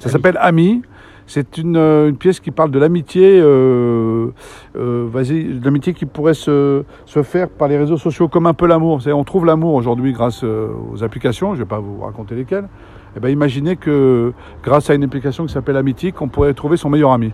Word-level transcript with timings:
Ça 0.00 0.10
s'appelle 0.10 0.38
Ami. 0.40 0.82
C'est 1.26 1.58
une, 1.58 1.76
euh, 1.76 2.08
une 2.08 2.16
pièce 2.16 2.38
qui 2.38 2.52
parle 2.52 2.70
de 2.70 2.78
l'amitié, 2.78 3.40
euh, 3.42 4.28
euh, 4.76 5.08
vas-y, 5.10 5.58
l'amitié 5.60 5.92
qui 5.92 6.06
pourrait 6.06 6.34
se, 6.34 6.84
se 7.04 7.24
faire 7.24 7.48
par 7.48 7.66
les 7.66 7.76
réseaux 7.76 7.96
sociaux 7.96 8.28
comme 8.28 8.46
un 8.46 8.54
peu 8.54 8.68
l'amour. 8.68 9.00
On 9.08 9.24
trouve 9.24 9.44
l'amour 9.44 9.74
aujourd'hui 9.74 10.12
grâce 10.12 10.44
euh, 10.44 10.68
aux 10.92 11.02
applications. 11.02 11.48
Je 11.48 11.58
ne 11.58 11.64
vais 11.64 11.68
pas 11.68 11.80
vous 11.80 12.02
raconter 12.02 12.36
lesquelles. 12.36 12.68
Eh 13.16 13.18
ben, 13.18 13.28
imaginez 13.30 13.74
que 13.74 14.32
grâce 14.62 14.88
à 14.88 14.94
une 14.94 15.02
application 15.02 15.46
qui 15.46 15.52
s'appelle 15.52 15.76
Amitique, 15.76 16.22
on 16.22 16.28
pourrait 16.28 16.54
trouver 16.54 16.76
son 16.76 16.90
meilleur 16.90 17.10
ami. 17.10 17.32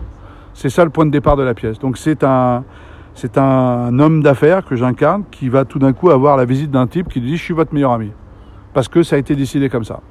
C'est 0.55 0.69
ça 0.69 0.83
le 0.83 0.89
point 0.89 1.05
de 1.05 1.11
départ 1.11 1.37
de 1.37 1.43
la 1.43 1.53
pièce. 1.53 1.77
Donc 1.77 1.99
c'est 1.99 2.23
un, 2.23 2.63
c'est 3.13 3.37
un 3.37 3.99
homme 3.99 4.23
d'affaires 4.23 4.65
que 4.65 4.75
j'incarne 4.75 5.25
qui 5.29 5.49
va 5.49 5.65
tout 5.65 5.77
d'un 5.77 5.93
coup 5.93 6.09
avoir 6.09 6.35
la 6.35 6.45
visite 6.45 6.71
d'un 6.71 6.87
type 6.87 7.09
qui 7.09 7.19
lui 7.19 7.29
dit 7.29 7.37
je 7.37 7.43
suis 7.43 7.53
votre 7.53 7.75
meilleur 7.75 7.91
ami 7.91 8.09
parce 8.73 8.87
que 8.87 9.03
ça 9.03 9.17
a 9.17 9.19
été 9.19 9.35
décidé 9.35 9.69
comme 9.69 9.83
ça. 9.83 10.01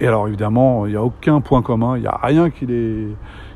Et 0.00 0.06
alors 0.06 0.26
évidemment, 0.26 0.86
il 0.86 0.90
n'y 0.90 0.96
a 0.96 1.02
aucun 1.02 1.40
point 1.40 1.62
commun, 1.62 1.96
il 1.96 2.00
n'y 2.00 2.06
a 2.06 2.18
rien 2.22 2.50
qui 2.50 2.66
les, 2.66 3.08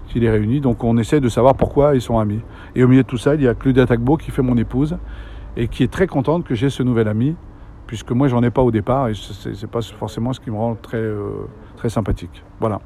qui 0.07 0.20
les 0.20 0.30
réunit, 0.30 0.60
donc 0.60 0.84
on 0.84 0.96
essaie 0.96 1.20
de 1.20 1.29
savoir 1.29 1.55
pourquoi 1.55 1.95
ils 1.95 2.01
sont 2.01 2.19
amis. 2.19 2.41
Et 2.74 2.84
au 2.84 2.88
milieu 2.88 3.02
de 3.02 3.09
tout 3.09 3.19
ça, 3.19 3.34
il 3.34 3.42
y 3.42 3.48
a 3.48 3.55
Claudia 3.55 3.87
Tagbo 3.87 4.16
qui 4.16 4.30
fait 4.30 4.43
mon 4.43 4.56
épouse 4.56 4.96
et 5.56 5.69
qui 5.69 5.82
est 5.82 5.93
très 5.93 6.06
contente 6.06 6.45
que 6.45 6.55
j'ai 6.55 6.70
ce 6.70 6.82
nouvel 6.82 7.09
ami, 7.09 7.34
puisque 7.87 8.12
moi 8.12 8.29
j'en 8.29 8.43
ai 8.43 8.51
pas 8.51 8.62
au 8.62 8.70
départ 8.70 9.09
et 9.09 9.15
c'est 9.15 9.70
pas 9.70 9.82
forcément 9.82 10.32
ce 10.32 10.41
qui 10.41 10.51
me 10.51 10.56
rend 10.56 10.77
très, 10.77 10.98
euh, 10.98 11.46
très 11.77 11.88
sympathique. 11.88 12.43
Voilà. 12.60 12.80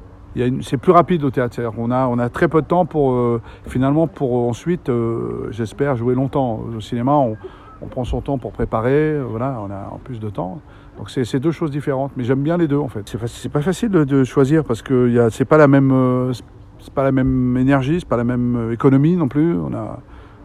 C'est 0.61 0.77
plus 0.77 0.91
rapide 0.91 1.23
au 1.23 1.29
théâtre, 1.29 1.61
qu'on 1.75 1.91
a, 1.91 2.07
on 2.07 2.17
a 2.17 2.27
très 2.29 2.47
peu 2.47 2.63
de 2.63 2.65
temps 2.65 2.87
pour 2.87 3.11
euh, 3.11 3.39
finalement 3.67 4.07
pour 4.07 4.49
ensuite, 4.49 4.89
euh, 4.89 5.49
j'espère, 5.51 5.95
jouer 5.95 6.15
longtemps. 6.15 6.61
Au 6.75 6.79
cinéma, 6.79 7.11
on, 7.11 7.37
on 7.83 7.87
prend 7.87 8.03
son 8.03 8.21
temps 8.21 8.37
pour 8.37 8.51
préparer, 8.51 8.91
euh, 9.13 9.23
voilà, 9.27 9.59
on 9.61 9.69
a 9.71 9.89
en 9.91 9.97
plus 10.03 10.19
de 10.19 10.29
temps. 10.29 10.59
Donc 10.97 11.09
c'est 11.09 11.39
deux 11.39 11.51
choses 11.51 11.71
différentes, 11.71 12.11
mais 12.15 12.23
j'aime 12.23 12.41
bien 12.41 12.55
les 12.57 12.67
deux 12.67 12.77
en 12.77 12.87
fait. 12.87 13.15
C'est 13.27 13.51
pas 13.51 13.61
facile 13.61 13.89
de, 13.89 14.23
choisir 14.23 14.63
parce 14.63 14.81
que 14.81 15.27
c'est 15.31 15.45
pas 15.45 15.57
la 15.57 15.67
même, 15.67 15.91
euh, 15.91 16.31
c'est- 16.33 16.93
pas 16.93 17.03
la 17.03 17.11
même 17.11 17.57
énergie, 17.57 17.99
c'est 17.99 18.07
pas 18.07 18.17
la 18.17 18.23
même 18.23 18.55
euh, 18.55 18.71
économie 18.73 19.15
non 19.15 19.27
plus. 19.27 19.57
On 19.57 19.73
a 19.73 19.99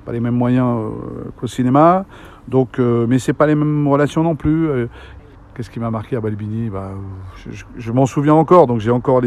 pas 0.06 0.12
les 0.12 0.20
mêmes 0.20 0.34
moyens 0.36 0.78
qu'au 1.38 1.46
cinéma, 1.46 2.06
donc 2.48 2.78
mais 2.78 3.18
c'est 3.18 3.34
pas 3.34 3.46
les 3.46 3.54
mêmes 3.54 3.86
relations 3.86 4.22
non 4.22 4.36
plus. 4.36 4.66
Qu'est-ce 5.54 5.68
qui 5.68 5.80
m'a 5.80 5.91
marqué 5.91 6.16
à 6.16 6.20
Balbini? 6.22 6.70
Bah, 6.70 6.92
Je, 7.36 7.62
je- 7.76 7.92
m'en 7.92 8.06
souviens 8.06 8.32
encore, 8.34 8.66
donc 8.66 8.80
j'ai 8.80 8.91
encore 8.91 9.20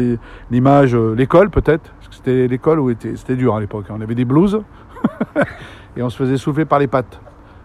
l'image, 0.50 0.96
l'école 0.96 1.50
peut-être, 1.50 1.92
parce 2.00 2.08
que 2.08 2.14
c'était 2.16 2.48
l'école 2.48 2.80
où 2.80 2.90
était- 2.90 3.14
c'était 3.14 3.36
dur 3.36 3.54
à 3.54 3.60
l'époque. 3.60 3.84
hein. 3.90 3.94
On 3.96 4.00
avait 4.00 4.16
des 4.16 4.24
blouses 4.24 4.60
et 5.96 6.02
on 6.02 6.10
se 6.10 6.16
faisait 6.16 6.36
souffler 6.36 6.64
par 6.64 6.80
les 6.80 6.88
pattes 6.88 7.20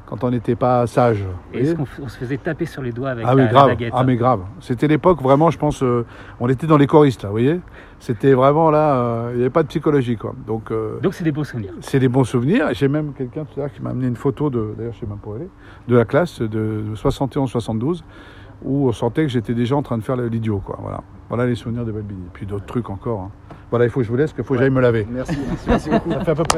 quand 0.07 0.23
on 0.23 0.31
n'était 0.31 0.55
pas 0.55 0.87
sage. 0.87 1.23
Est-ce 1.53 1.75
qu'on 1.75 1.85
se 1.85 2.17
faisait 2.17 2.37
taper 2.37 2.65
sur 2.65 2.81
les 2.81 2.91
doigts 2.91 3.09
avec 3.09 3.25
ah 3.27 3.35
la, 3.35 3.35
oui, 3.35 3.41
la 3.43 3.51
grave. 3.51 3.67
baguette 3.67 3.93
Ah 3.95 4.03
mais 4.03 4.15
grave. 4.15 4.39
C'était 4.61 4.87
l'époque 4.87 5.21
vraiment, 5.21 5.51
je 5.51 5.57
pense, 5.59 5.83
euh, 5.83 6.05
on 6.39 6.47
était 6.49 6.65
dans 6.65 6.77
les 6.77 6.87
choristes 6.87 7.23
là, 7.23 7.29
vous 7.29 7.33
voyez. 7.33 7.59
C'était 7.99 8.33
vraiment 8.33 8.71
là, 8.71 8.95
euh, 8.95 9.29
il 9.33 9.37
n'y 9.37 9.41
avait 9.41 9.49
pas 9.49 9.63
de 9.63 9.67
psychologie 9.67 10.15
quoi. 10.17 10.33
Donc 10.47 10.71
euh, 10.71 10.99
Donc 11.01 11.13
c'est 11.13 11.23
des 11.23 11.31
beaux 11.31 11.43
souvenirs. 11.43 11.73
c'est 11.81 11.99
des 11.99 12.07
bons 12.07 12.23
souvenirs. 12.23 12.69
J'ai 12.73 12.87
même 12.87 13.13
quelqu'un 13.13 13.43
tout 13.43 13.59
à 13.59 13.63
l'heure 13.63 13.73
qui 13.73 13.81
m'a 13.81 13.89
amené 13.89 14.07
une 14.07 14.15
photo 14.15 14.49
de, 14.49 14.73
d'ailleurs 14.77 14.93
je 14.93 14.99
sais 15.01 15.05
même 15.05 15.17
pas 15.17 15.29
où 15.29 15.35
elle 15.35 15.43
est, 15.43 15.49
de 15.87 15.95
la 15.95 16.05
classe 16.05 16.41
de 16.41 16.83
71-72 16.95 18.01
où 18.63 18.87
on 18.87 18.91
sentait 18.91 19.23
que 19.23 19.29
j'étais 19.29 19.53
déjà 19.53 19.75
en 19.75 19.83
train 19.83 19.97
de 19.97 20.03
faire 20.03 20.15
l'idiot 20.15 20.61
quoi. 20.65 20.77
Voilà. 20.81 21.01
Voilà 21.29 21.45
les 21.45 21.55
souvenirs 21.55 21.83
de 21.85 21.91
Balbini. 21.91 22.23
Puis 22.33 22.45
d'autres 22.45 22.65
trucs 22.65 22.89
encore. 22.89 23.19
hein. 23.21 23.31
Voilà, 23.69 23.83
il 23.85 23.91
faut 23.91 23.99
que 23.99 24.05
je 24.05 24.09
vous 24.09 24.15
laisse, 24.15 24.31
qu'il 24.31 24.45
faut 24.45 24.53
que 24.53 24.59
j'aille 24.61 24.69
me 24.69 24.79
laver. 24.79 25.05
Merci, 25.11 25.37
merci, 25.45 25.65
merci 25.67 25.89
beaucoup. 25.89 26.11
Ça 26.11 26.21
fait 26.21 26.31
à 26.31 26.35
peu 26.35 26.43
près. 26.43 26.55